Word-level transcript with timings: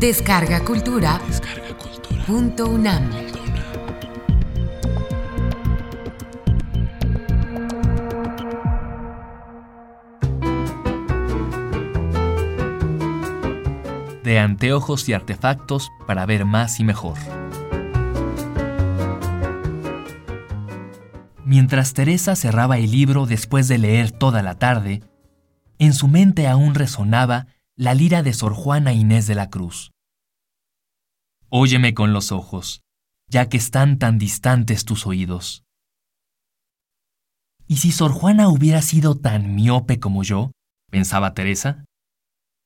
Descarga 0.00 0.64
Cultura. 0.64 1.20
Punto 2.26 2.70
UNAM. 2.70 3.10
De 14.24 14.38
anteojos 14.38 15.06
y 15.10 15.12
artefactos 15.12 15.92
para 16.06 16.24
ver 16.24 16.46
más 16.46 16.80
y 16.80 16.84
mejor. 16.84 17.18
Mientras 21.44 21.92
Teresa 21.92 22.36
cerraba 22.36 22.78
el 22.78 22.90
libro 22.90 23.26
después 23.26 23.68
de 23.68 23.76
leer 23.76 24.12
toda 24.12 24.42
la 24.42 24.54
tarde, 24.54 25.02
en 25.78 25.92
su 25.92 26.08
mente 26.08 26.48
aún 26.48 26.74
resonaba 26.74 27.48
la 27.80 27.94
lira 27.94 28.22
de 28.22 28.34
Sor 28.34 28.52
Juana 28.52 28.92
Inés 28.92 29.26
de 29.26 29.34
la 29.34 29.48
Cruz. 29.48 29.90
Óyeme 31.48 31.94
con 31.94 32.12
los 32.12 32.30
ojos, 32.30 32.82
ya 33.26 33.48
que 33.48 33.56
están 33.56 33.98
tan 33.98 34.18
distantes 34.18 34.84
tus 34.84 35.06
oídos. 35.06 35.64
¿Y 37.66 37.78
si 37.78 37.90
Sor 37.90 38.12
Juana 38.12 38.50
hubiera 38.50 38.82
sido 38.82 39.16
tan 39.16 39.54
miope 39.54 39.98
como 39.98 40.22
yo? 40.24 40.52
pensaba 40.90 41.32
Teresa. 41.32 41.86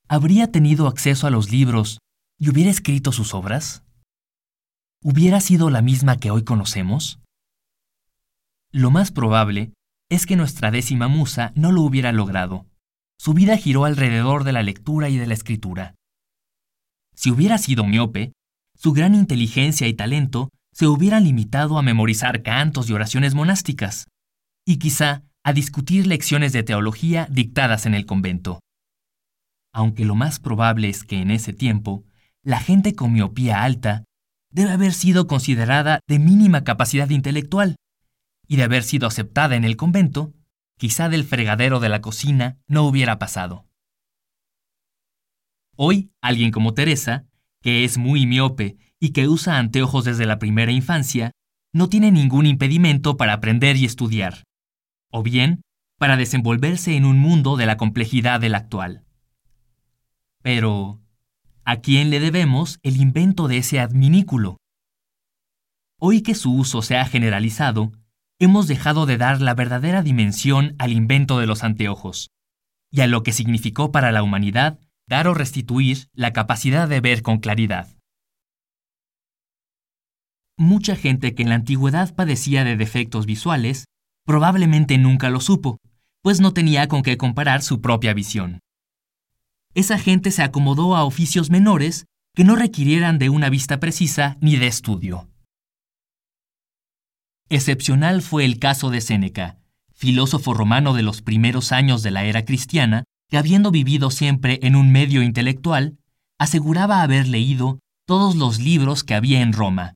¿Habría 0.09 0.50
tenido 0.50 0.88
acceso 0.88 1.28
a 1.28 1.30
los 1.30 1.52
libros 1.52 2.01
y 2.37 2.51
hubiera 2.51 2.73
escrito 2.73 3.12
sus 3.12 3.34
obras? 3.34 3.84
¿Hubiera 5.01 5.40
sido 5.40 5.70
la 5.70 5.80
misma 5.80 6.16
que 6.16 6.32
hoy 6.32 6.42
conocemos? 6.42 7.20
Lo 8.73 8.90
más 8.90 9.12
probable 9.12 9.74
es 10.10 10.26
que 10.26 10.34
nuestra 10.34 10.73
décima 10.73 11.06
musa 11.06 11.52
no 11.54 11.70
lo 11.70 11.82
hubiera 11.82 12.10
logrado. 12.10 12.66
Su 13.18 13.34
vida 13.34 13.56
giró 13.56 13.84
alrededor 13.84 14.45
de 14.45 14.52
la 14.52 14.62
lectura 14.62 15.09
y 15.09 15.16
de 15.16 15.27
la 15.27 15.34
escritura. 15.34 15.95
Si 17.15 17.30
hubiera 17.30 17.59
sido 17.59 17.84
miope, 17.84 18.32
su 18.76 18.93
gran 18.93 19.15
inteligencia 19.15 19.87
y 19.87 19.95
talento 19.95 20.51
se 20.73 20.87
hubieran 20.87 21.24
limitado 21.24 21.79
a 21.79 21.82
memorizar 21.82 22.43
cantos 22.43 22.90
y 22.90 22.93
oraciones 22.93 23.34
monásticas, 23.34 24.09
y 24.66 24.79
quizá 24.79 25.23
a 25.45 25.52
discutir 25.52 26.06
lecciones 26.06 26.52
de 26.52 26.62
teología 26.62 27.29
dictadas 27.30 27.87
en 27.87 27.95
el 27.95 28.06
convento. 28.06 28.60
Aunque 29.73 30.04
lo 30.04 30.15
más 30.15 30.40
probable 30.40 30.88
es 30.88 31.04
que 31.04 31.21
en 31.21 31.30
ese 31.30 31.52
tiempo, 31.52 32.04
la 32.43 32.60
gente 32.60 32.95
con 32.95 33.12
miopía 33.12 33.62
alta 33.62 34.04
debe 34.51 34.71
haber 34.71 34.93
sido 34.93 35.26
considerada 35.26 36.01
de 36.09 36.18
mínima 36.18 36.65
capacidad 36.65 37.09
intelectual, 37.10 37.76
y 38.46 38.56
de 38.56 38.65
haber 38.65 38.82
sido 38.82 39.06
aceptada 39.06 39.56
en 39.56 39.65
el 39.65 39.76
convento, 39.76 40.34
quizá 40.85 41.09
del 41.09 41.24
fregadero 41.24 41.80
de 41.80 41.88
la 41.88 42.02
cocina 42.02 42.59
no 42.68 42.82
hubiera 42.82 43.18
pasado. 43.18 43.66
Hoy, 45.77 46.13
alguien 46.21 46.51
como 46.51 46.74
Teresa, 46.74 47.24
que 47.63 47.85
es 47.85 47.96
muy 47.96 48.27
miope 48.27 48.77
y 49.01 49.12
que 49.12 49.27
usa 49.27 49.57
anteojos 49.57 50.05
desde 50.05 50.27
la 50.27 50.38
primera 50.38 50.73
infancia, 50.73 51.30
no 51.73 51.88
tiene 51.88 52.12
ningún 52.12 52.45
impedimento 52.45 53.16
para 53.16 53.32
aprender 53.32 53.79
y 53.79 53.87
estudiar, 53.87 54.45
o 55.10 55.23
bien 55.23 55.62
para 55.99 56.18
desenvolverse 56.18 56.96
en 56.96 57.07
un 57.07 57.18
mundo 57.18 57.57
de 57.57 57.65
la 57.65 57.79
complejidad 57.79 58.38
del 58.38 58.55
actual. 58.55 59.07
Pero, 60.43 61.01
¿a 61.65 61.77
quién 61.77 62.10
le 62.10 62.21
debemos 62.21 62.79
el 62.82 62.99
invento 62.99 63.49
de 63.49 63.57
ese 63.57 63.80
adminículo? 63.80 64.59
Hoy 65.99 66.21
que 66.21 66.34
su 66.34 66.53
uso 66.55 66.82
se 66.82 66.99
ha 66.99 67.06
generalizado, 67.06 67.91
hemos 68.38 68.66
dejado 68.66 69.06
de 69.06 69.16
dar 69.16 69.41
la 69.41 69.54
verdadera 69.54 70.03
dimensión 70.03 70.75
al 70.78 70.93
invento 70.93 71.38
de 71.38 71.47
los 71.47 71.65
anteojos 71.65 72.31
y 72.91 73.00
a 73.00 73.06
lo 73.06 73.22
que 73.22 73.32
significó 73.32 73.93
para 73.93 74.12
la 74.12 74.22
humanidad 74.22 74.78
dar 75.06 75.28
o 75.28 75.34
restituir 75.34 76.09
la 76.15 76.32
capacidad 76.32 76.88
de 76.88 77.00
ver 77.00 77.22
con 77.22 77.38
claridad. 77.38 77.88
Mucha 80.56 80.95
gente 80.95 81.34
que 81.34 81.43
en 81.43 81.49
la 81.49 81.56
antigüedad 81.56 82.15
padecía 82.15 82.65
de 82.65 82.77
defectos 82.77 83.27
visuales 83.27 83.87
probablemente 84.25 84.97
nunca 84.99 85.28
lo 85.28 85.41
supo, 85.41 85.78
pues 86.22 86.41
no 86.41 86.53
tenía 86.53 86.89
con 86.89 87.03
qué 87.03 87.16
comparar 87.16 87.62
su 87.62 87.81
propia 87.81 88.15
visión. 88.15 88.61
Esa 89.75 89.99
gente 89.99 90.31
se 90.31 90.43
acomodó 90.43 90.97
a 90.97 91.05
oficios 91.05 91.51
menores 91.51 92.06
que 92.34 92.45
no 92.45 92.56
requirieran 92.56 93.19
de 93.19 93.28
una 93.28 93.51
vista 93.51 93.81
precisa 93.81 94.39
ni 94.41 94.56
de 94.56 94.69
estudio. 94.69 95.28
Excepcional 97.54 98.20
fue 98.20 98.44
el 98.44 98.59
caso 98.59 98.91
de 98.91 99.00
Séneca, 99.00 99.60
filósofo 99.92 100.54
romano 100.54 100.92
de 100.92 101.04
los 101.04 101.22
primeros 101.22 101.70
años 101.70 102.03
de 102.03 102.10
la 102.10 102.25
era 102.25 102.44
cristiana, 102.44 103.04
que 103.31 103.38
habiendo 103.38 103.70
vivido 103.70 104.10
siempre 104.10 104.59
en 104.65 104.75
un 104.75 104.91
medio 104.91 105.22
intelectual, 105.22 105.97
aseguraba 106.37 107.00
haber 107.00 107.28
leído 107.28 107.78
todos 108.09 108.34
los 108.34 108.59
libros 108.59 109.04
que 109.04 109.15
había 109.15 109.41
en 109.41 109.53
Roma, 109.53 109.94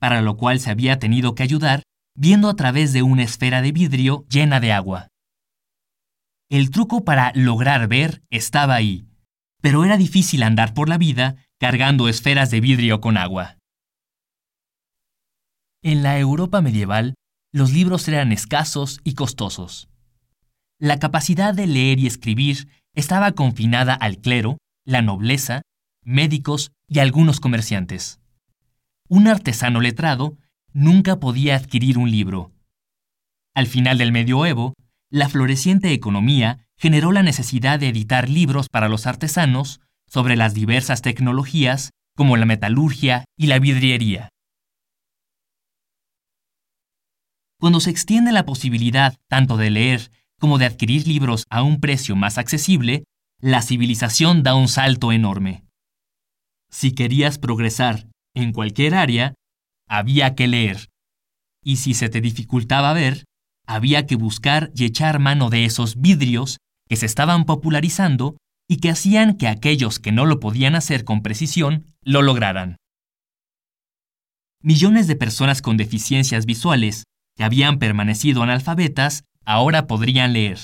para 0.00 0.22
lo 0.22 0.38
cual 0.38 0.60
se 0.60 0.70
había 0.70 0.98
tenido 0.98 1.34
que 1.34 1.42
ayudar 1.42 1.82
viendo 2.16 2.48
a 2.48 2.56
través 2.56 2.94
de 2.94 3.02
una 3.02 3.24
esfera 3.24 3.60
de 3.60 3.72
vidrio 3.72 4.24
llena 4.30 4.58
de 4.58 4.72
agua. 4.72 5.08
El 6.48 6.70
truco 6.70 7.04
para 7.04 7.32
lograr 7.34 7.86
ver 7.86 8.22
estaba 8.30 8.76
ahí, 8.76 9.04
pero 9.60 9.84
era 9.84 9.98
difícil 9.98 10.42
andar 10.42 10.72
por 10.72 10.88
la 10.88 10.96
vida 10.96 11.36
cargando 11.60 12.08
esferas 12.08 12.50
de 12.50 12.62
vidrio 12.62 13.02
con 13.02 13.18
agua. 13.18 13.58
En 15.86 16.02
la 16.02 16.18
Europa 16.18 16.62
medieval, 16.62 17.14
los 17.52 17.70
libros 17.70 18.08
eran 18.08 18.32
escasos 18.32 19.02
y 19.04 19.12
costosos. 19.12 19.90
La 20.80 20.98
capacidad 20.98 21.52
de 21.52 21.66
leer 21.66 21.98
y 21.98 22.06
escribir 22.06 22.68
estaba 22.94 23.32
confinada 23.32 23.92
al 23.92 24.16
clero, 24.16 24.56
la 24.86 25.02
nobleza, 25.02 25.60
médicos 26.02 26.72
y 26.88 27.00
algunos 27.00 27.38
comerciantes. 27.38 28.18
Un 29.10 29.28
artesano 29.28 29.82
letrado 29.82 30.38
nunca 30.72 31.20
podía 31.20 31.54
adquirir 31.54 31.98
un 31.98 32.10
libro. 32.10 32.50
Al 33.54 33.66
final 33.66 33.98
del 33.98 34.10
medioevo, 34.10 34.72
la 35.10 35.28
floreciente 35.28 35.92
economía 35.92 36.66
generó 36.78 37.12
la 37.12 37.22
necesidad 37.22 37.78
de 37.78 37.90
editar 37.90 38.30
libros 38.30 38.68
para 38.70 38.88
los 38.88 39.06
artesanos 39.06 39.82
sobre 40.08 40.36
las 40.36 40.54
diversas 40.54 41.02
tecnologías 41.02 41.90
como 42.16 42.38
la 42.38 42.46
metalurgia 42.46 43.26
y 43.36 43.48
la 43.48 43.58
vidriería. 43.58 44.30
Cuando 47.64 47.80
se 47.80 47.88
extiende 47.88 48.30
la 48.30 48.44
posibilidad 48.44 49.16
tanto 49.26 49.56
de 49.56 49.70
leer 49.70 50.10
como 50.38 50.58
de 50.58 50.66
adquirir 50.66 51.08
libros 51.08 51.46
a 51.48 51.62
un 51.62 51.80
precio 51.80 52.14
más 52.14 52.36
accesible, 52.36 53.04
la 53.40 53.62
civilización 53.62 54.42
da 54.42 54.54
un 54.54 54.68
salto 54.68 55.12
enorme. 55.12 55.64
Si 56.70 56.92
querías 56.92 57.38
progresar 57.38 58.06
en 58.34 58.52
cualquier 58.52 58.94
área, 58.94 59.32
había 59.88 60.34
que 60.34 60.46
leer. 60.46 60.90
Y 61.64 61.76
si 61.76 61.94
se 61.94 62.10
te 62.10 62.20
dificultaba 62.20 62.92
ver, 62.92 63.24
había 63.66 64.04
que 64.04 64.16
buscar 64.16 64.70
y 64.74 64.84
echar 64.84 65.18
mano 65.18 65.48
de 65.48 65.64
esos 65.64 65.98
vidrios 65.98 66.58
que 66.86 66.96
se 66.96 67.06
estaban 67.06 67.46
popularizando 67.46 68.36
y 68.68 68.76
que 68.76 68.90
hacían 68.90 69.38
que 69.38 69.48
aquellos 69.48 70.00
que 70.00 70.12
no 70.12 70.26
lo 70.26 70.38
podían 70.38 70.74
hacer 70.74 71.04
con 71.04 71.22
precisión 71.22 71.86
lo 72.02 72.20
lograran. 72.20 72.76
Millones 74.60 75.06
de 75.06 75.16
personas 75.16 75.62
con 75.62 75.78
deficiencias 75.78 76.44
visuales 76.44 77.04
que 77.36 77.44
habían 77.44 77.78
permanecido 77.78 78.42
analfabetas 78.42 79.24
ahora 79.44 79.86
podrían 79.86 80.32
leer. 80.32 80.58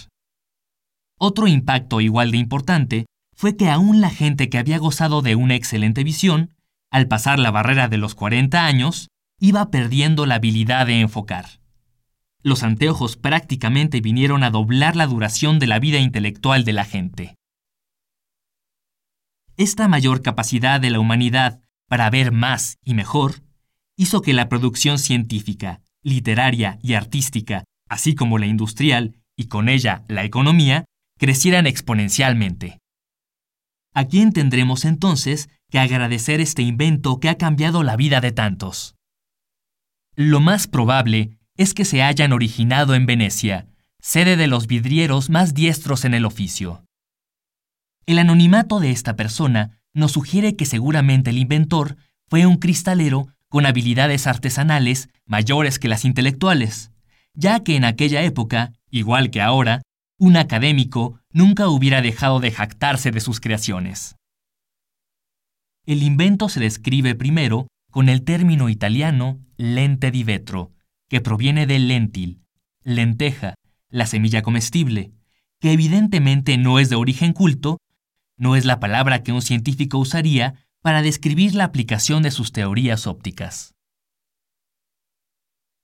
Otro 1.18 1.46
impacto 1.48 2.00
igual 2.00 2.30
de 2.30 2.38
importante 2.38 3.06
fue 3.34 3.56
que 3.56 3.68
aún 3.68 4.00
la 4.00 4.10
gente 4.10 4.48
que 4.48 4.58
había 4.58 4.78
gozado 4.78 5.22
de 5.22 5.34
una 5.34 5.54
excelente 5.54 6.04
visión, 6.04 6.54
al 6.90 7.08
pasar 7.08 7.38
la 7.38 7.50
barrera 7.50 7.88
de 7.88 7.98
los 7.98 8.14
40 8.14 8.64
años, 8.64 9.08
iba 9.38 9.70
perdiendo 9.70 10.26
la 10.26 10.36
habilidad 10.36 10.86
de 10.86 11.00
enfocar. 11.00 11.60
Los 12.42 12.62
anteojos 12.62 13.16
prácticamente 13.16 14.00
vinieron 14.00 14.44
a 14.44 14.50
doblar 14.50 14.96
la 14.96 15.06
duración 15.06 15.58
de 15.58 15.66
la 15.66 15.78
vida 15.78 15.98
intelectual 15.98 16.64
de 16.64 16.72
la 16.72 16.84
gente. 16.84 17.36
Esta 19.56 19.88
mayor 19.88 20.22
capacidad 20.22 20.80
de 20.80 20.90
la 20.90 21.00
humanidad 21.00 21.60
para 21.86 22.08
ver 22.08 22.32
más 22.32 22.78
y 22.82 22.94
mejor 22.94 23.42
hizo 23.96 24.22
que 24.22 24.32
la 24.32 24.48
producción 24.48 24.98
científica, 24.98 25.82
literaria 26.02 26.78
y 26.82 26.94
artística, 26.94 27.64
así 27.88 28.14
como 28.14 28.38
la 28.38 28.46
industrial 28.46 29.16
y 29.36 29.46
con 29.46 29.68
ella 29.68 30.04
la 30.08 30.24
economía, 30.24 30.84
crecieran 31.18 31.66
exponencialmente. 31.66 32.78
¿A 33.92 34.04
quién 34.04 34.32
tendremos 34.32 34.84
entonces 34.84 35.50
que 35.70 35.78
agradecer 35.78 36.40
este 36.40 36.62
invento 36.62 37.18
que 37.20 37.28
ha 37.28 37.36
cambiado 37.36 37.82
la 37.82 37.96
vida 37.96 38.20
de 38.20 38.32
tantos? 38.32 38.94
Lo 40.14 40.40
más 40.40 40.66
probable 40.66 41.38
es 41.56 41.74
que 41.74 41.84
se 41.84 42.02
hayan 42.02 42.32
originado 42.32 42.94
en 42.94 43.06
Venecia, 43.06 43.66
sede 44.00 44.36
de 44.36 44.46
los 44.46 44.66
vidrieros 44.66 45.28
más 45.28 45.54
diestros 45.54 46.04
en 46.04 46.14
el 46.14 46.24
oficio. 46.24 46.84
El 48.06 48.18
anonimato 48.18 48.80
de 48.80 48.90
esta 48.90 49.16
persona 49.16 49.80
nos 49.92 50.12
sugiere 50.12 50.56
que 50.56 50.66
seguramente 50.66 51.30
el 51.30 51.38
inventor 51.38 51.96
fue 52.28 52.46
un 52.46 52.56
cristalero 52.56 53.28
con 53.50 53.66
habilidades 53.66 54.26
artesanales 54.26 55.10
mayores 55.26 55.78
que 55.78 55.88
las 55.88 56.04
intelectuales, 56.04 56.92
ya 57.34 57.60
que 57.60 57.76
en 57.76 57.84
aquella 57.84 58.22
época, 58.22 58.72
igual 58.90 59.30
que 59.30 59.42
ahora, 59.42 59.82
un 60.18 60.36
académico 60.36 61.20
nunca 61.32 61.68
hubiera 61.68 62.00
dejado 62.00 62.40
de 62.40 62.52
jactarse 62.52 63.10
de 63.10 63.20
sus 63.20 63.40
creaciones. 63.40 64.16
el 65.84 66.02
invento 66.04 66.48
se 66.48 66.60
describe 66.60 67.16
primero 67.16 67.66
con 67.90 68.08
el 68.08 68.22
término 68.22 68.68
italiano 68.68 69.40
lente 69.56 70.12
di 70.12 70.22
vetro, 70.22 70.72
que 71.08 71.20
proviene 71.20 71.66
del 71.66 71.88
lentil, 71.88 72.42
lenteja, 72.84 73.54
la 73.88 74.06
semilla 74.06 74.42
comestible, 74.42 75.10
que 75.58 75.72
evidentemente 75.72 76.56
no 76.56 76.78
es 76.78 76.88
de 76.90 76.96
origen 76.96 77.32
culto, 77.32 77.78
no 78.36 78.54
es 78.54 78.64
la 78.64 78.78
palabra 78.78 79.24
que 79.24 79.32
un 79.32 79.42
científico 79.42 79.98
usaría 79.98 80.54
para 80.82 81.02
describir 81.02 81.54
la 81.54 81.64
aplicación 81.64 82.22
de 82.22 82.30
sus 82.30 82.52
teorías 82.52 83.06
ópticas. 83.06 83.74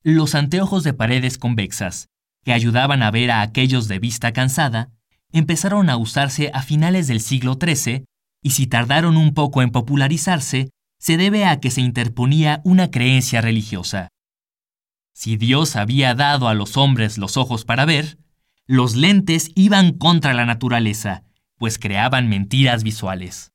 Los 0.03 0.35
anteojos 0.35 0.85
de 0.85 0.95
paredes 0.95 1.37
convexas, 1.39 2.09
que 2.45 2.53
ayudaban 2.53 3.03
a 3.03 3.11
ver 3.11 3.31
a 3.31 3.43
aquellos 3.43 3.89
de 3.89 3.99
vista 3.99 4.33
cansada, 4.33 4.91
empezaron 5.33 5.91
a 5.91 5.97
usarse 5.97 6.51
a 6.55 6.63
finales 6.63 7.09
del 7.09 7.21
siglo 7.21 7.59
XIII 7.61 8.05
y 8.43 8.51
si 8.51 8.67
tardaron 8.67 9.17
un 9.17 9.35
poco 9.35 9.63
en 9.63 9.71
popularizarse, 9.71 10.71
se 10.99 11.17
debe 11.17 11.45
a 11.45 11.61
que 11.61 11.71
se 11.71 11.81
interponía 11.81 12.61
una 12.65 12.91
creencia 12.91 13.41
religiosa. 13.41 14.09
Si 15.13 15.37
Dios 15.37 15.77
había 15.77 16.15
dado 16.15 16.49
a 16.49 16.55
los 16.55 16.77
hombres 16.77 17.19
los 17.19 17.37
ojos 17.37 17.65
para 17.65 17.85
ver, 17.85 18.19
los 18.67 18.95
lentes 18.95 19.51
iban 19.55 19.93
contra 19.93 20.35
la 20.35 20.47
naturaleza, 20.47 21.25
pues 21.59 21.79
creaban 21.79 22.29
mentiras 22.29 22.83
visuales. 22.83 23.53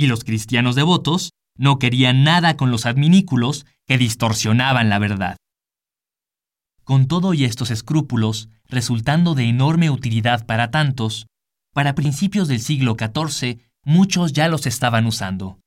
Y 0.00 0.06
los 0.06 0.24
cristianos 0.24 0.76
devotos 0.76 1.34
no 1.58 1.78
querían 1.78 2.24
nada 2.24 2.56
con 2.56 2.70
los 2.70 2.86
adminículos 2.86 3.66
que 3.86 3.98
distorsionaban 3.98 4.88
la 4.88 4.98
verdad. 4.98 5.36
Con 6.84 7.06
todo 7.06 7.34
y 7.34 7.44
estos 7.44 7.70
escrúpulos, 7.70 8.48
resultando 8.64 9.34
de 9.34 9.44
enorme 9.44 9.90
utilidad 9.90 10.46
para 10.46 10.70
tantos, 10.70 11.26
para 11.74 11.94
principios 11.94 12.48
del 12.48 12.60
siglo 12.62 12.96
XIV 12.98 13.60
muchos 13.84 14.32
ya 14.32 14.48
los 14.48 14.66
estaban 14.66 15.04
usando. 15.04 15.60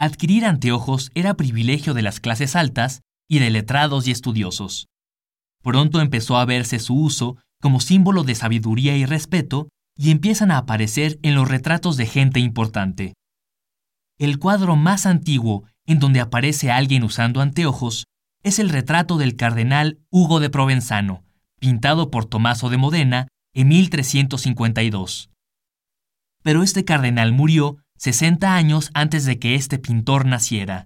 Adquirir 0.00 0.44
anteojos 0.44 1.12
era 1.14 1.34
privilegio 1.34 1.94
de 1.94 2.02
las 2.02 2.18
clases 2.18 2.56
altas 2.56 3.02
y 3.28 3.38
de 3.38 3.50
letrados 3.50 4.08
y 4.08 4.10
estudiosos. 4.10 4.88
Pronto 5.62 6.00
empezó 6.00 6.36
a 6.36 6.44
verse 6.46 6.80
su 6.80 6.96
uso 6.96 7.36
como 7.60 7.78
símbolo 7.78 8.24
de 8.24 8.34
sabiduría 8.34 8.96
y 8.96 9.06
respeto 9.06 9.68
y 9.96 10.10
empiezan 10.10 10.50
a 10.50 10.58
aparecer 10.58 11.18
en 11.22 11.34
los 11.34 11.48
retratos 11.48 11.96
de 11.96 12.06
gente 12.06 12.40
importante. 12.40 13.14
El 14.18 14.38
cuadro 14.38 14.76
más 14.76 15.06
antiguo 15.06 15.64
en 15.86 15.98
donde 15.98 16.20
aparece 16.20 16.70
alguien 16.70 17.02
usando 17.02 17.40
anteojos 17.40 18.06
es 18.42 18.58
el 18.58 18.68
retrato 18.68 19.16
del 19.16 19.36
cardenal 19.36 19.98
Hugo 20.10 20.40
de 20.40 20.50
Provenzano, 20.50 21.24
pintado 21.58 22.10
por 22.10 22.26
Tomaso 22.26 22.68
de 22.70 22.76
Modena 22.76 23.28
en 23.54 23.68
1352. 23.68 25.30
Pero 26.42 26.62
este 26.62 26.84
cardenal 26.84 27.32
murió 27.32 27.78
60 27.96 28.54
años 28.54 28.90
antes 28.92 29.24
de 29.24 29.38
que 29.38 29.54
este 29.54 29.78
pintor 29.78 30.26
naciera. 30.26 30.84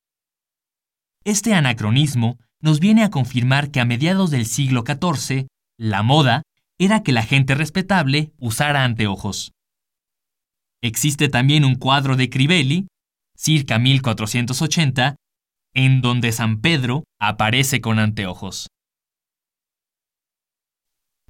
Este 1.25 1.55
anacronismo 1.55 2.39
nos 2.61 2.81
viene 2.81 3.03
a 3.03 3.11
confirmar 3.11 3.71
que 3.71 3.81
a 3.81 3.85
mediados 3.85 4.31
del 4.31 4.47
siglo 4.47 4.85
XIV, 4.87 5.49
la 5.79 6.03
moda 6.03 6.43
era 6.79 7.03
que 7.03 7.13
la 7.13 7.23
gente 7.23 7.55
respetable 7.55 8.33
usara 8.39 8.85
anteojos. 8.85 9.53
Existe 10.81 11.29
también 11.29 11.65
un 11.65 11.75
cuadro 11.75 12.17
de 12.17 12.31
Crivelli, 12.31 12.87
circa 13.37 13.79
1480, 13.79 15.17
en 15.75 16.01
donde 16.01 16.33
San 16.33 16.61
Pedro 16.61 17.05
aparece 17.21 17.81
con 17.81 17.99
anteojos. 17.99 18.69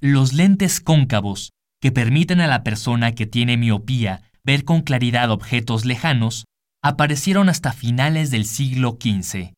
Los 0.00 0.32
lentes 0.32 0.80
cóncavos, 0.80 1.50
que 1.80 1.92
permiten 1.92 2.40
a 2.40 2.46
la 2.46 2.62
persona 2.62 3.14
que 3.14 3.26
tiene 3.26 3.56
miopía 3.56 4.30
ver 4.44 4.64
con 4.64 4.82
claridad 4.82 5.30
objetos 5.30 5.84
lejanos, 5.84 6.44
aparecieron 6.82 7.48
hasta 7.48 7.72
finales 7.72 8.30
del 8.30 8.44
siglo 8.44 8.98
XV. 9.00 9.52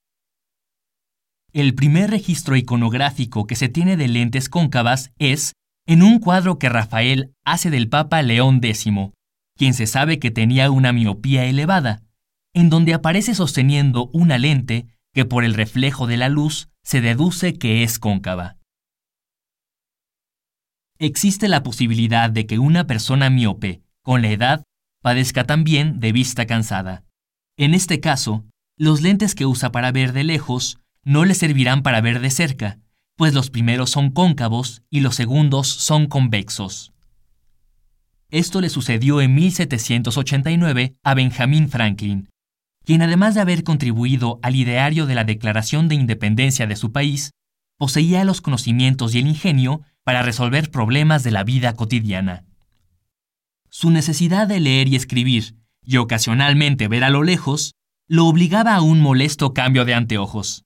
El 1.53 1.75
primer 1.75 2.11
registro 2.11 2.57
iconográfico 2.57 3.47
que 3.47 3.57
se 3.57 3.69
tiene 3.69 3.97
de 3.97 4.09
lentes 4.09 4.49
cóncavas 4.49 5.13
es 5.19 5.53
en 5.87 6.03
un 6.03 6.19
cuadro 6.19 6.59
que 6.59 6.69
Rafael 6.69 7.35
hace 7.45 7.71
del 7.71 7.89
Papa 7.89 8.23
León 8.23 8.61
X, 8.63 8.87
quien 9.57 9.75
se 9.75 9.87
sabe 9.87 10.19
que 10.19 10.31
tenía 10.31 10.71
una 10.71 10.93
miopía 10.93 11.45
elevada, 11.45 12.03
en 12.55 12.71
donde 12.71 12.95
aparece 12.95 13.35
sosteniendo 13.35 14.11
una 14.13 14.39
lente 14.39 14.87
que 15.13 15.25
por 15.25 15.45
el 15.45 15.55
reflejo 15.55 16.07
de 16.07 16.17
la 16.17 16.29
luz 16.29 16.69
se 16.83 17.01
deduce 17.01 17.55
que 17.55 17.83
es 17.83 17.99
cóncava. 17.99 18.57
Existe 20.99 21.49
la 21.49 21.63
posibilidad 21.63 22.31
de 22.31 22.47
que 22.47 22.59
una 22.59 22.87
persona 22.87 23.31
miope, 23.31 23.83
con 24.03 24.23
la 24.23 24.31
edad, 24.31 24.65
padezca 25.03 25.45
también 25.45 25.99
de 25.99 26.13
vista 26.13 26.47
cansada. 26.47 27.05
En 27.57 27.75
este 27.75 28.01
caso, 28.01 28.45
los 28.77 29.01
lentes 29.01 29.35
que 29.35 29.47
usa 29.47 29.73
para 29.73 29.93
ver 29.93 30.13
de 30.13 30.25
lejos 30.25 30.79
no 31.05 31.25
le 31.25 31.35
servirán 31.35 31.83
para 31.83 32.01
ver 32.01 32.21
de 32.21 32.31
cerca, 32.31 32.79
pues 33.21 33.35
los 33.35 33.51
primeros 33.51 33.91
son 33.91 34.13
cóncavos 34.13 34.81
y 34.89 35.01
los 35.01 35.15
segundos 35.15 35.69
son 35.69 36.07
convexos. 36.07 36.95
Esto 38.31 38.63
le 38.63 38.71
sucedió 38.71 39.21
en 39.21 39.35
1789 39.35 40.97
a 41.03 41.13
Benjamin 41.13 41.69
Franklin, 41.69 42.31
quien 42.83 43.03
además 43.03 43.35
de 43.35 43.43
haber 43.43 43.63
contribuido 43.63 44.41
al 44.43 44.57
ideario 44.57 45.05
de 45.05 45.15
la 45.15 45.25
Declaración 45.25 45.87
de 45.87 45.97
Independencia 45.97 46.67
de 46.67 46.77
su 46.77 46.93
país, 46.93 47.33
poseía 47.77 48.25
los 48.25 48.41
conocimientos 48.41 49.15
y 49.15 49.19
el 49.19 49.27
ingenio 49.27 49.83
para 50.03 50.23
resolver 50.23 50.71
problemas 50.71 51.23
de 51.23 51.33
la 51.33 51.45
vida 51.45 51.75
cotidiana. 51.75 52.47
Su 53.69 53.91
necesidad 53.91 54.49
de 54.49 54.61
leer 54.61 54.89
y 54.89 54.97
escribir, 54.97 55.57
y 55.85 55.99
ocasionalmente 55.99 56.89
ver 56.89 57.05
a 57.05 57.11
lo 57.11 57.23
lejos, 57.23 57.75
lo 58.09 58.25
obligaba 58.25 58.77
a 58.77 58.81
un 58.81 59.03
molesto 59.03 59.53
cambio 59.53 59.85
de 59.85 59.93
anteojos. 59.93 60.65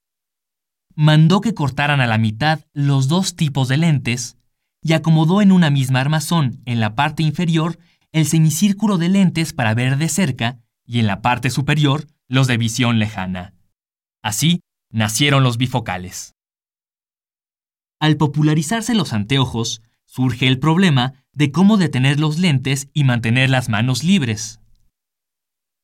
Mandó 0.97 1.41
que 1.41 1.55
cortaran 1.55 2.01
a 2.01 2.07
la 2.07 2.19
mitad 2.19 2.61
los 2.73 3.09
dos 3.09 3.35
tipos 3.35 3.69
de 3.69 3.77
lentes 3.77 4.37
y 4.81 4.93
acomodó 4.93 5.43
en 5.43 5.51
una 5.51 5.71
misma 5.71 6.01
armazón, 6.01 6.63
en 6.67 6.79
la 6.79 6.95
parte 6.95 7.23
inferior, 7.23 7.79
el 8.13 8.27
semicírculo 8.27 8.97
de 8.97 9.09
lentes 9.09 9.53
para 9.53 9.75
ver 9.75 9.97
de 9.97 10.09
cerca 10.09 10.61
y 10.87 11.01
en 11.01 11.07
la 11.07 11.21
parte 11.21 11.51
superior 11.51 12.07
los 12.29 12.47
de 12.47 12.59
visión 12.59 12.99
lejana. 12.99 13.55
Así 14.23 14.61
nacieron 14.91 15.43
los 15.43 15.57
bifocales. 15.57 16.35
Al 17.99 18.17
popularizarse 18.17 18.95
los 18.95 19.13
anteojos, 19.13 19.83
surge 20.05 20.47
el 20.47 20.59
problema 20.61 21.25
de 21.33 21.51
cómo 21.51 21.77
detener 21.77 22.21
los 22.21 22.39
lentes 22.39 22.89
y 22.93 23.03
mantener 23.03 23.51
las 23.51 23.69
manos 23.69 24.05
libres. 24.05 24.61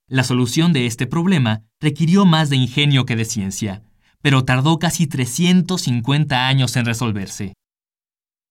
La 0.07 0.23
solución 0.23 0.73
de 0.73 0.87
este 0.87 1.07
problema 1.07 1.65
requirió 1.81 2.27
más 2.27 2.51
de 2.51 2.57
ingenio 2.57 3.07
que 3.07 3.17
de 3.17 3.25
ciencia, 3.25 3.83
pero 4.23 4.45
tardó 4.45 4.79
casi 4.79 5.07
350 5.07 6.47
años 6.47 6.77
en 6.77 6.85
resolverse. 6.85 7.55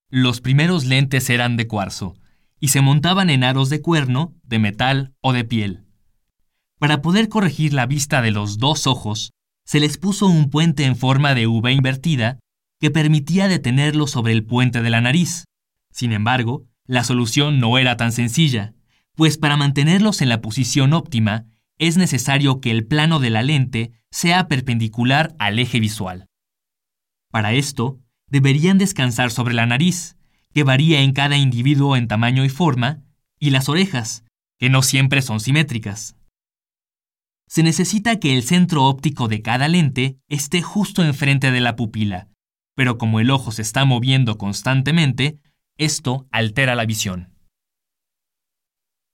Los 0.09 0.41
primeros 0.41 0.85
lentes 0.85 1.29
eran 1.29 1.57
de 1.57 1.67
cuarzo 1.67 2.15
y 2.59 2.69
se 2.69 2.81
montaban 2.81 3.29
en 3.29 3.43
aros 3.43 3.69
de 3.69 3.81
cuerno, 3.81 4.35
de 4.43 4.59
metal 4.59 5.13
o 5.21 5.33
de 5.33 5.43
piel. 5.43 5.85
Para 6.79 7.01
poder 7.01 7.29
corregir 7.29 7.73
la 7.73 7.85
vista 7.85 8.21
de 8.21 8.31
los 8.31 8.57
dos 8.57 8.87
ojos, 8.87 9.31
se 9.65 9.79
les 9.79 9.97
puso 9.97 10.25
un 10.25 10.49
puente 10.49 10.85
en 10.85 10.95
forma 10.95 11.35
de 11.35 11.45
V 11.45 11.71
invertida 11.71 12.39
que 12.79 12.89
permitía 12.89 13.47
detenerlo 13.47 14.07
sobre 14.07 14.33
el 14.33 14.45
puente 14.45 14.81
de 14.81 14.89
la 14.89 15.01
nariz. 15.01 15.43
Sin 15.91 16.11
embargo, 16.11 16.65
la 16.85 17.03
solución 17.03 17.59
no 17.59 17.77
era 17.77 17.97
tan 17.97 18.11
sencilla, 18.11 18.73
pues 19.15 19.37
para 19.37 19.57
mantenerlos 19.57 20.21
en 20.21 20.29
la 20.29 20.41
posición 20.41 20.93
óptima 20.93 21.45
es 21.79 21.97
necesario 21.97 22.59
que 22.61 22.71
el 22.71 22.85
plano 22.85 23.19
de 23.19 23.29
la 23.29 23.41
lente 23.41 23.93
sea 24.11 24.47
perpendicular 24.47 25.35
al 25.39 25.57
eje 25.59 25.79
visual. 25.79 26.27
Para 27.31 27.53
esto, 27.53 27.99
deberían 28.27 28.77
descansar 28.77 29.31
sobre 29.31 29.53
la 29.53 29.65
nariz, 29.65 30.17
que 30.53 30.63
varía 30.63 31.01
en 31.01 31.13
cada 31.13 31.37
individuo 31.37 31.95
en 31.95 32.07
tamaño 32.07 32.43
y 32.43 32.49
forma, 32.49 33.01
y 33.39 33.51
las 33.51 33.69
orejas, 33.69 34.23
que 34.59 34.69
no 34.69 34.81
siempre 34.81 35.21
son 35.21 35.39
simétricas. 35.39 36.15
Se 37.47 37.63
necesita 37.63 38.19
que 38.19 38.35
el 38.35 38.43
centro 38.43 38.83
óptico 38.83 39.27
de 39.27 39.41
cada 39.41 39.67
lente 39.67 40.19
esté 40.27 40.61
justo 40.61 41.03
enfrente 41.03 41.51
de 41.51 41.61
la 41.61 41.75
pupila, 41.75 42.27
pero 42.75 42.97
como 42.97 43.19
el 43.19 43.31
ojo 43.31 43.51
se 43.51 43.61
está 43.61 43.85
moviendo 43.85 44.37
constantemente, 44.37 45.39
esto 45.77 46.27
altera 46.31 46.75
la 46.75 46.85
visión. 46.85 47.33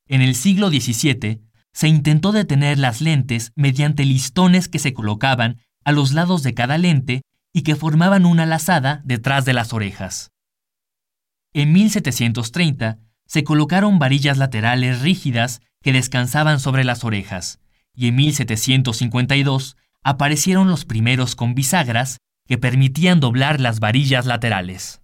En 0.07 0.21
el 0.21 0.35
siglo 0.35 0.69
XVII 0.69 1.41
se 1.75 1.89
intentó 1.89 2.31
detener 2.31 2.79
las 2.79 3.01
lentes 3.01 3.51
mediante 3.55 4.05
listones 4.05 4.69
que 4.69 4.79
se 4.79 4.93
colocaban 4.93 5.59
a 5.83 5.91
los 5.91 6.13
lados 6.13 6.41
de 6.41 6.53
cada 6.53 6.77
lente 6.77 7.21
y 7.53 7.63
que 7.63 7.75
formaban 7.75 8.25
una 8.25 8.45
lazada 8.45 9.01
detrás 9.03 9.43
de 9.43 9.51
las 9.51 9.73
orejas. 9.73 10.31
En 11.53 11.73
1730 11.73 12.99
se 13.25 13.43
colocaron 13.43 13.99
varillas 13.99 14.37
laterales 14.37 15.01
rígidas 15.01 15.61
que 15.83 15.91
descansaban 15.91 16.61
sobre 16.61 16.85
las 16.85 17.03
orejas, 17.03 17.59
y 17.93 18.07
en 18.07 18.15
1752 18.15 19.75
aparecieron 20.01 20.69
los 20.69 20.85
primeros 20.85 21.35
con 21.35 21.55
bisagras 21.55 22.19
que 22.47 22.57
permitían 22.57 23.19
doblar 23.19 23.59
las 23.59 23.81
varillas 23.81 24.25
laterales. 24.25 25.01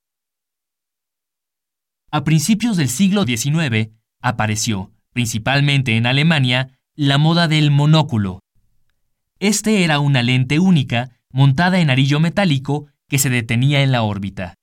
A 2.11 2.23
principios 2.23 2.77
del 2.77 2.87
siglo 2.87 3.25
XIX 3.25 3.89
apareció, 4.21 4.93
principalmente 5.13 5.97
en 5.97 6.05
Alemania, 6.05 6.79
la 6.95 7.17
moda 7.17 7.47
del 7.47 7.71
monóculo. 7.71 8.39
Este 9.39 9.83
era 9.83 9.99
una 9.99 10.21
lente 10.21 10.59
única 10.59 11.19
montada 11.31 11.79
en 11.79 11.89
arillo 11.89 12.19
metálico 12.19 12.87
que 13.07 13.17
se 13.17 13.29
detenía 13.29 13.81
en 13.81 13.91
la 13.91 14.03
órbita. 14.03 14.55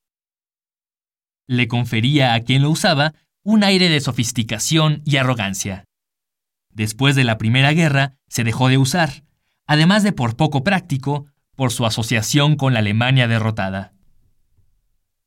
Le 1.47 1.69
confería 1.69 2.35
a 2.35 2.41
quien 2.41 2.63
lo 2.63 2.71
usaba 2.71 3.15
un 3.43 3.65
aire 3.65 3.89
de 3.89 4.01
sofisticación 4.01 5.03
y 5.05 5.17
arrogancia. 5.17 5.85
Después 6.71 7.17
de 7.17 7.25
la 7.25 7.39
Primera 7.39 7.73
Guerra 7.73 8.15
se 8.29 8.45
dejó 8.45 8.69
de 8.69 8.79
usar, 8.79 9.25
además 9.67 10.03
de 10.03 10.13
por 10.13 10.37
poco 10.37 10.63
práctico, 10.63 11.27
por 11.57 11.73
su 11.73 11.87
asociación 11.87 12.57
con 12.57 12.73
la 12.73 12.79
Alemania 12.79 13.27
derrotada. 13.27 13.95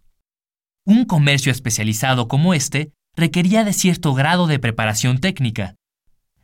Un 0.86 1.04
comercio 1.04 1.52
especializado 1.52 2.26
como 2.26 2.54
este 2.54 2.94
requería 3.16 3.64
de 3.64 3.74
cierto 3.74 4.14
grado 4.14 4.46
de 4.46 4.58
preparación 4.58 5.18
técnica. 5.18 5.74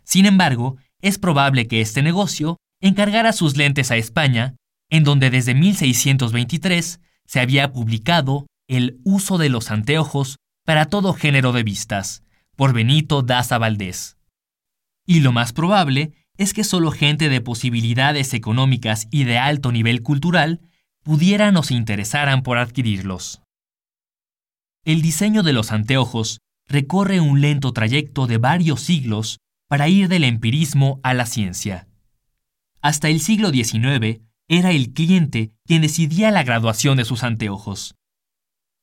Sin 0.04 0.26
embargo, 0.26 0.76
es 1.00 1.18
probable 1.18 1.68
que 1.68 1.80
este 1.80 2.02
negocio 2.02 2.58
encargara 2.82 3.32
sus 3.32 3.56
lentes 3.56 3.90
a 3.90 3.96
España, 3.96 4.57
en 4.90 5.04
donde 5.04 5.30
desde 5.30 5.54
1623 5.54 7.00
se 7.26 7.40
había 7.40 7.72
publicado 7.72 8.46
El 8.68 9.00
uso 9.04 9.38
de 9.38 9.48
los 9.48 9.70
anteojos 9.70 10.36
para 10.64 10.86
todo 10.86 11.14
género 11.14 11.52
de 11.52 11.62
vistas, 11.62 12.22
por 12.56 12.74
Benito 12.74 13.22
Daza 13.22 13.56
Valdés. 13.56 14.18
Y 15.06 15.20
lo 15.20 15.32
más 15.32 15.52
probable 15.52 16.12
es 16.36 16.52
que 16.52 16.64
solo 16.64 16.90
gente 16.90 17.28
de 17.28 17.40
posibilidades 17.40 18.34
económicas 18.34 19.08
y 19.10 19.24
de 19.24 19.38
alto 19.38 19.72
nivel 19.72 20.02
cultural 20.02 20.60
pudieran 21.02 21.56
o 21.56 21.62
se 21.62 21.74
interesaran 21.74 22.42
por 22.42 22.58
adquirirlos. 22.58 23.40
El 24.84 25.02
diseño 25.02 25.42
de 25.42 25.52
los 25.52 25.72
anteojos 25.72 26.40
recorre 26.66 27.20
un 27.20 27.40
lento 27.40 27.72
trayecto 27.72 28.26
de 28.26 28.38
varios 28.38 28.82
siglos 28.82 29.38
para 29.68 29.88
ir 29.88 30.08
del 30.08 30.24
empirismo 30.24 31.00
a 31.02 31.14
la 31.14 31.26
ciencia. 31.26 31.88
Hasta 32.80 33.08
el 33.08 33.20
siglo 33.20 33.50
XIX, 33.50 34.20
era 34.48 34.70
el 34.70 34.92
cliente 34.92 35.52
quien 35.66 35.82
decidía 35.82 36.30
la 36.30 36.42
graduación 36.42 36.96
de 36.96 37.04
sus 37.04 37.22
anteojos. 37.22 37.94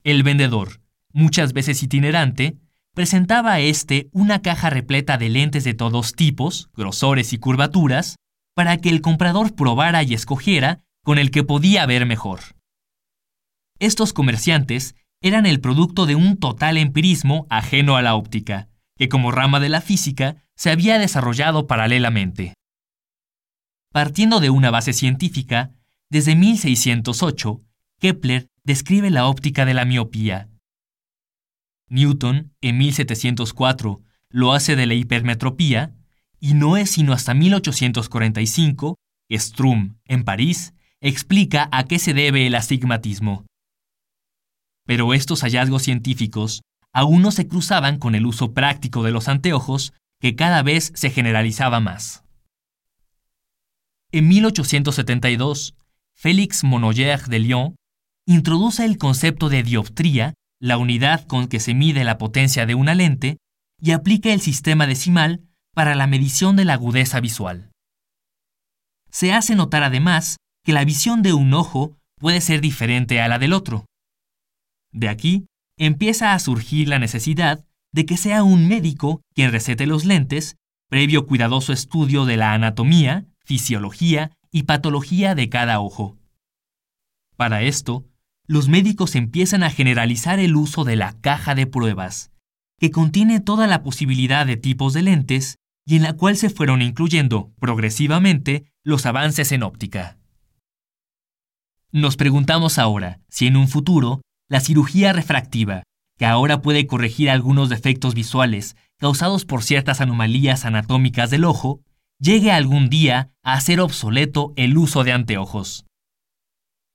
El 0.03 0.22
vendedor, 0.22 0.81
muchas 1.12 1.53
veces 1.53 1.81
itinerante, 1.81 2.57
presentaba 2.93 3.53
a 3.53 3.60
éste 3.60 4.07
una 4.12 4.41
caja 4.41 4.69
repleta 4.69 5.17
de 5.17 5.29
lentes 5.29 5.63
de 5.63 5.74
todos 5.74 6.13
tipos, 6.13 6.69
grosores 6.75 7.34
y 7.34 7.39
curvaturas, 7.39 8.15
para 8.55 8.77
que 8.77 8.89
el 8.89 9.01
comprador 9.01 9.55
probara 9.55 10.03
y 10.03 10.13
escogiera 10.13 10.79
con 11.03 11.17
el 11.17 11.31
que 11.31 11.43
podía 11.43 11.86
ver 11.86 12.05
mejor. 12.05 12.39
Estos 13.79 14.13
comerciantes 14.13 14.95
eran 15.22 15.45
el 15.45 15.60
producto 15.60 16.05
de 16.05 16.15
un 16.15 16.38
total 16.38 16.77
empirismo 16.77 17.48
ajeno 17.50 17.98
a 17.98 18.01
la 18.01 18.15
óptica, 18.15 18.69
que 18.98 19.10
como 19.10 19.31
rama 19.31 19.60
de 19.60 19.69
la 19.69 19.81
física 19.81 20.43
se 20.55 20.69
había 20.69 21.00
desarrollado 21.00 21.67
paralelamente. 21.67 22.53
Partiendo 23.96 24.42
de 24.42 24.50
una 24.50 24.72
base 24.72 24.92
científica, 24.92 25.72
desde 26.10 26.36
1608, 26.36 27.62
Kepler 28.02 28.50
describe 28.66 29.10
la 29.10 29.25
óptica 29.25 29.64
de 29.64 29.74
la 29.74 29.86
miopía. 29.86 30.50
Newton, 31.88 32.54
en 32.60 32.78
1704, 32.78 34.02
lo 34.32 34.52
hace 34.52 34.75
de 34.75 34.86
la 34.86 34.96
hipermetropía, 34.96 35.96
y 36.42 36.56
no 36.56 36.75
es 36.75 36.92
sino 36.92 37.14
hasta 37.14 37.34
1845 37.34 38.98
que 39.30 39.40
Strum, 39.40 39.96
en 40.04 40.25
París, 40.25 40.74
explica 41.00 41.70
a 41.72 41.86
qué 41.86 41.98
se 41.98 42.14
debe 42.14 42.48
el 42.48 42.56
astigmatismo. 42.56 43.46
Pero 44.86 45.14
estos 45.14 45.40
hallazgos 45.40 45.84
científicos 45.84 46.64
aún 46.92 47.22
no 47.22 47.32
se 47.32 47.48
cruzaban 47.48 47.98
con 48.00 48.14
el 48.14 48.25
uso 48.25 48.52
práctico 48.54 49.04
de 49.04 49.12
los 49.12 49.30
anteojos 49.30 49.94
que 50.20 50.36
cada 50.36 50.64
vez 50.64 50.92
se 50.96 51.12
generalizaba 51.12 51.80
más. 51.80 52.25
En 54.15 54.29
1872, 54.29 55.75
Félix 56.15 56.63
Monnoyer 56.63 57.25
de 57.25 57.38
Lyon 57.38 57.75
introduce 58.25 58.86
el 58.86 58.98
concepto 58.98 59.50
de 59.50 59.62
dioptría, 59.62 60.36
la 60.62 60.77
unidad 60.77 61.27
con 61.27 61.50
que 61.50 61.60
se 61.60 61.74
mide 61.74 62.05
la 62.05 62.17
potencia 62.17 62.65
de 62.65 62.75
una 62.75 62.95
lente, 62.95 63.39
y 63.81 63.91
aplica 63.91 64.31
el 64.31 64.39
sistema 64.39 64.88
decimal 64.88 65.41
para 65.74 65.95
la 65.95 66.07
medición 66.07 66.55
de 66.55 66.63
la 66.63 66.75
agudeza 66.75 67.19
visual. 67.19 67.72
Se 69.12 69.34
hace 69.34 69.53
notar 69.53 69.84
además 69.84 70.38
que 70.63 70.72
la 70.72 70.86
visión 70.86 71.22
de 71.22 71.34
un 71.34 71.53
ojo 71.53 71.98
puede 72.17 72.39
ser 72.39 72.62
diferente 72.62 73.19
a 73.19 73.27
la 73.27 73.38
del 73.38 73.51
otro. 73.51 73.84
De 74.93 75.10
aquí 75.10 75.45
empieza 75.77 76.31
a 76.31 76.39
surgir 76.39 76.88
la 76.88 77.00
necesidad 77.00 77.65
de 77.91 78.05
que 78.05 78.15
sea 78.15 78.43
un 78.43 78.69
médico 78.69 79.19
quien 79.34 79.51
recete 79.51 79.86
los 79.86 80.05
lentes, 80.05 80.55
previo 80.89 81.27
cuidadoso 81.27 81.74
estudio 81.74 82.24
de 82.24 82.38
la 82.38 82.53
anatomía, 82.53 83.25
fisiología 83.46 84.32
y 84.52 84.64
patología 84.64 85.36
de 85.36 85.50
cada 85.50 85.80
ojo. 85.80 86.18
Para 87.38 87.62
esto, 87.62 88.06
los 88.48 88.68
médicos 88.68 89.16
empiezan 89.16 89.64
a 89.64 89.70
generalizar 89.70 90.40
el 90.40 90.56
uso 90.56 90.84
de 90.84 90.96
la 90.96 91.14
caja 91.22 91.56
de 91.56 91.68
pruebas, 91.68 92.32
que 92.80 92.92
contiene 92.92 93.40
toda 93.40 93.68
la 93.68 93.84
posibilidad 93.84 94.46
de 94.46 94.58
tipos 94.58 94.94
de 94.94 95.04
lentes 95.04 95.56
y 95.86 95.96
en 95.96 96.04
la 96.04 96.14
cual 96.14 96.36
se 96.38 96.50
fueron 96.50 96.82
incluyendo 96.82 97.54
progresivamente 97.60 98.72
los 98.84 99.06
avances 99.06 99.52
en 99.52 99.64
óptica. 99.64 100.18
Nos 101.92 102.18
preguntamos 102.18 102.78
ahora 102.78 103.22
si 103.30 103.48
en 103.48 103.56
un 103.56 103.68
futuro 103.68 104.22
la 104.50 104.60
cirugía 104.60 105.14
refractiva, 105.14 105.84
que 106.18 106.25
ahora 106.25 106.62
puede 106.62 106.88
corregir 106.88 107.30
algunos 107.30 107.70
defectos 107.70 108.14
visuales 108.14 108.75
causados 108.98 109.46
por 109.46 109.64
ciertas 109.64 110.02
anomalías 110.02 110.66
anatómicas 110.66 111.30
del 111.30 111.46
ojo, 111.46 111.82
llegue 112.19 112.51
algún 112.51 112.89
día 112.89 113.31
a 113.43 113.53
hacer 113.53 113.79
obsoleto 113.79 114.53
el 114.55 114.77
uso 114.77 115.03
de 115.03 115.12
anteojos. 115.12 115.86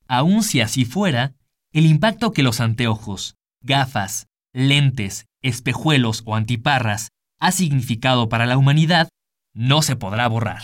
Aun 0.07 0.43
si 0.43 0.61
así 0.61 0.85
fuera, 0.85 1.35
el 1.73 1.87
impacto 1.87 2.33
que 2.33 2.43
los 2.43 2.61
anteojos, 2.61 3.37
gafas, 3.63 4.27
lentes 4.53 5.27
espejuelos 5.43 6.23
o 6.27 6.37
antiparras 6.37 7.11
ha 7.39 7.53
significado 7.53 8.29
para 8.29 8.47
la 8.47 8.59
humanidad 8.59 9.09
no 9.55 9.83
se 9.83 9.97
podrá 9.97 10.29
borrar. 10.29 10.63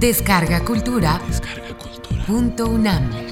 Descarga 0.00 0.64
Cultura. 0.64 1.20
Descarga 1.28 1.76
Cultura. 1.76 2.24
Punto 2.24 2.70
UNAM. 2.70 3.29